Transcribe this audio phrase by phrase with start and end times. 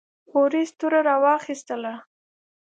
[0.31, 1.93] بوریس توره راواخیستله.